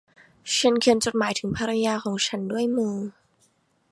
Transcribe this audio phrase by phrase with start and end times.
[0.55, 2.95] ฉันเขียนจดหมายถึงภรรยาของฉันด้วยมือ